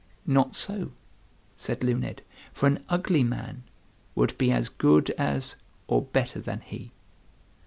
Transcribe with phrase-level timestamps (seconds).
[0.25, 0.93] "Not so,"
[1.55, 3.61] said Luned, "for an ugly man
[4.15, 6.91] would be as good as or better than he."